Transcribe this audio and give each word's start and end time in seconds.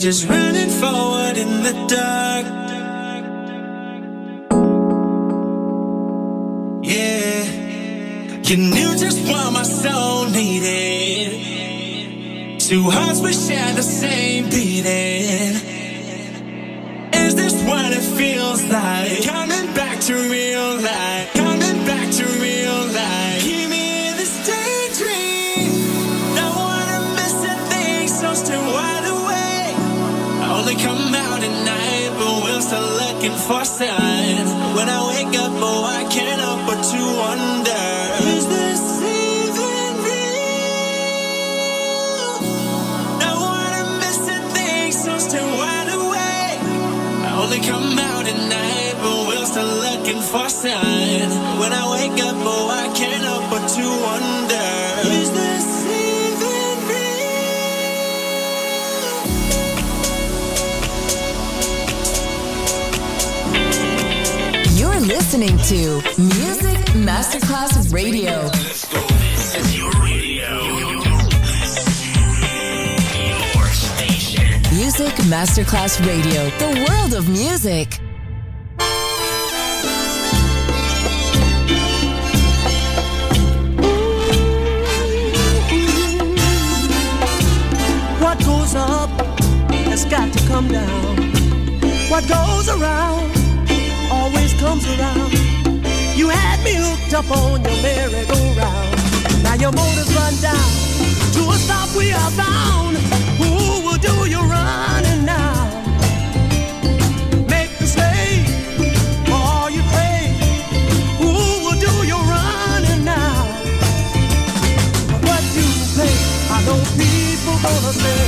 Just 0.00 0.39
to 65.70 66.02
Music 66.18 66.78
Masterclass 66.96 67.92
Radio. 67.94 68.48
This 68.48 69.54
is 69.54 69.78
your 69.78 69.92
radio. 70.02 70.66
Your 73.28 73.66
station. 73.68 74.62
Music 74.74 75.14
Masterclass 75.30 76.04
Radio, 76.04 76.50
the 76.58 76.84
world 76.88 77.14
of 77.14 77.28
music. 77.28 78.00
What 88.18 88.40
goes 88.40 88.74
up 88.74 89.10
has 89.86 90.04
got 90.06 90.32
to 90.32 90.48
come 90.48 90.66
down. 90.66 91.16
What 92.10 92.26
goes 92.26 92.68
around 92.68 93.30
always 94.10 94.52
comes 94.54 94.84
around. 94.98 95.49
You 96.20 96.28
had 96.28 96.62
me 96.62 96.74
hooked 96.74 97.14
up 97.14 97.30
on 97.30 97.64
your 97.64 97.82
merry-go-round. 97.82 99.42
Now 99.42 99.54
your 99.54 99.72
motor's 99.72 100.14
run 100.14 100.34
down. 100.42 100.70
To 101.32 101.40
a 101.48 101.56
stop 101.56 101.96
we 101.96 102.12
are 102.12 102.30
bound. 102.36 102.98
Who 103.40 103.88
will 103.88 103.96
do 103.96 104.28
your 104.28 104.44
running 104.44 105.24
now? 105.24 105.64
Make 107.48 107.72
the 107.78 107.86
slave 107.86 108.44
for 109.30 109.70
you. 109.70 109.82
Who 111.22 111.32
will 111.64 111.80
do 111.88 112.06
your 112.06 112.22
running 112.34 113.02
now? 113.06 113.44
what 115.24 115.44
you 115.56 115.68
pay. 115.96 116.16
I 116.52 116.58
know 116.66 116.80
people 117.00 117.56
gonna 117.64 117.94
say, 118.04 118.22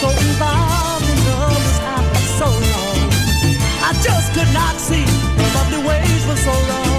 so 0.00 0.08
involved 0.10 1.06
in 1.12 1.18
numbers 1.30 1.78
after 1.94 2.24
so 2.40 2.48
long. 2.50 3.10
I 3.88 3.92
just 4.02 4.34
could 4.34 4.52
not 4.52 4.76
see 4.80 5.11
for 6.32 6.38
so 6.38 6.50
long. 6.68 6.91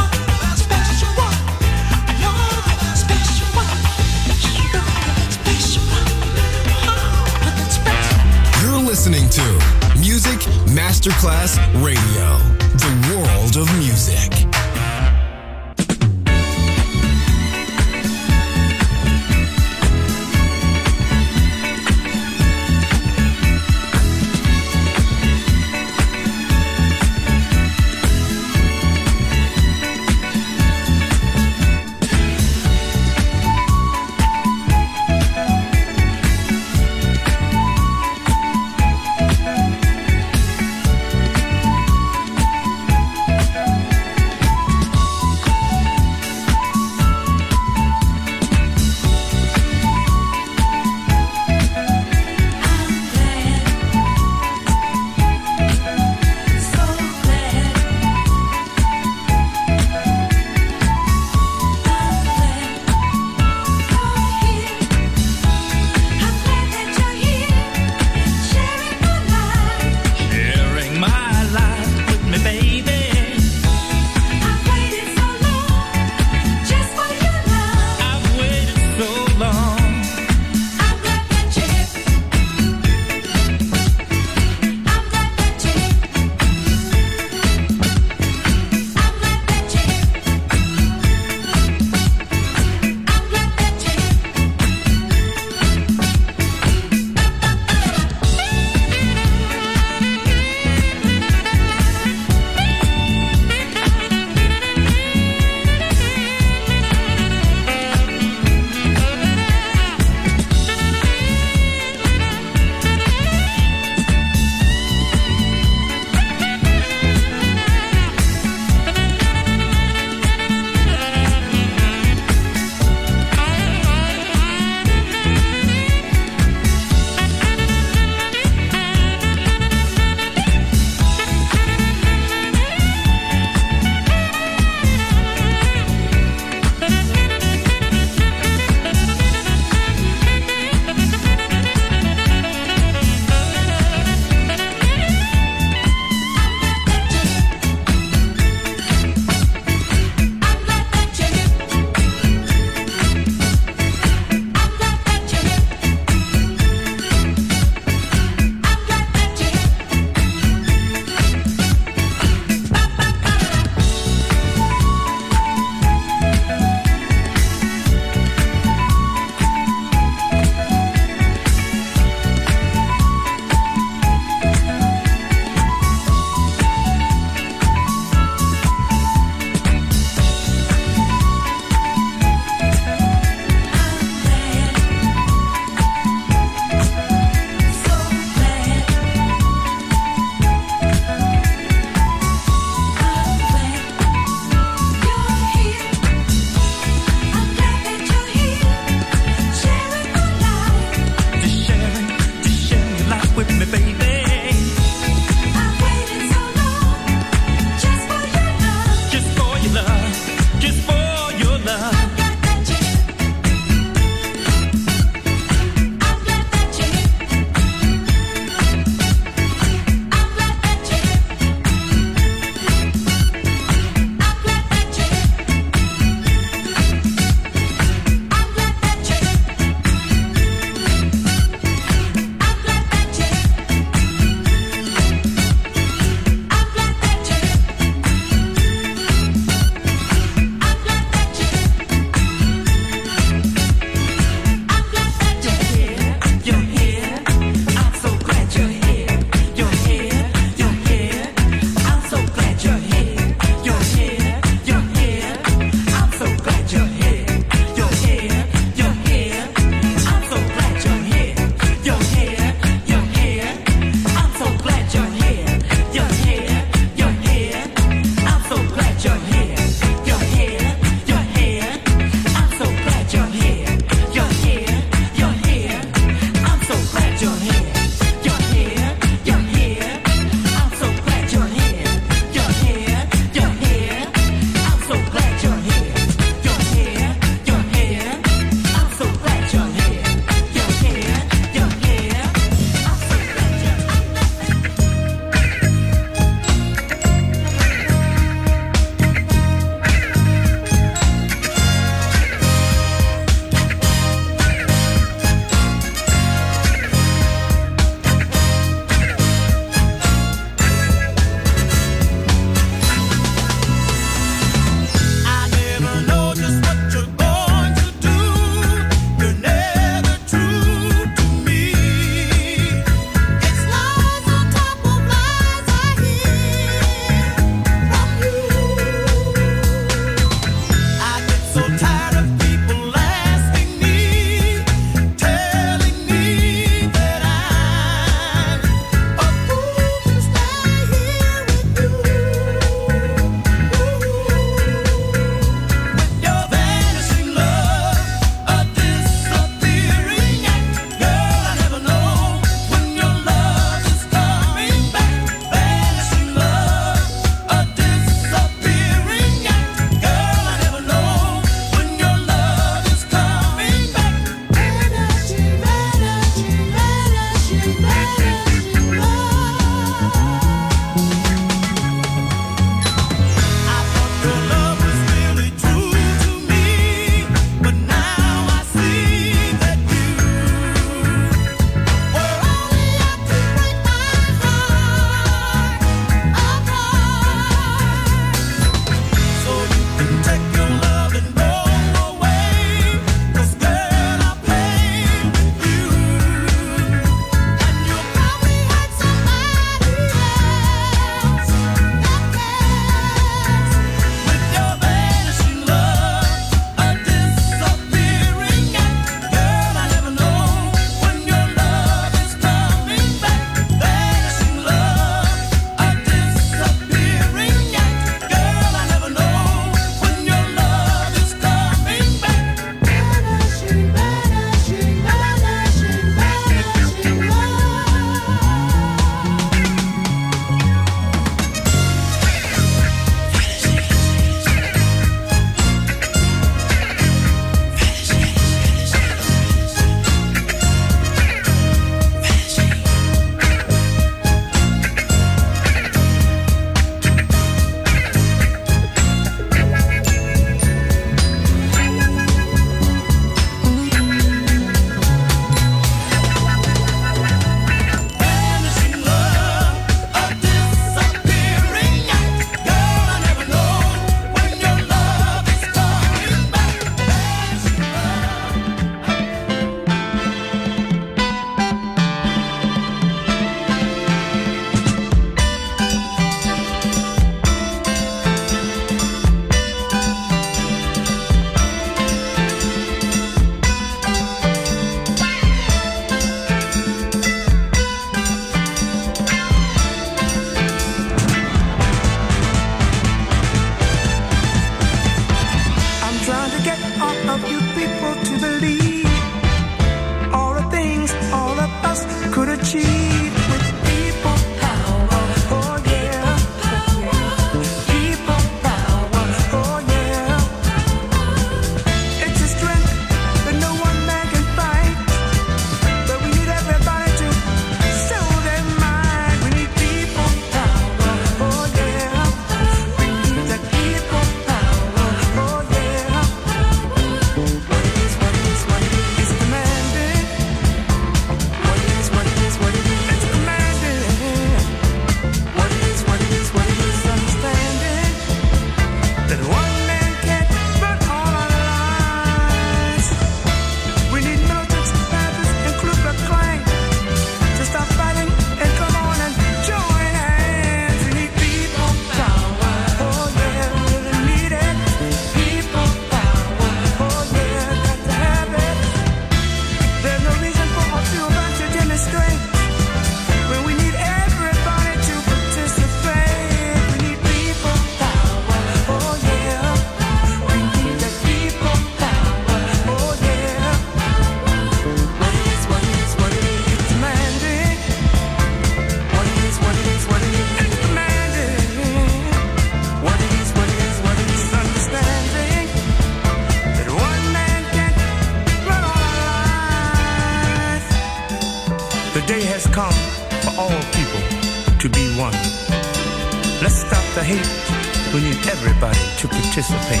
To 599.61 600.00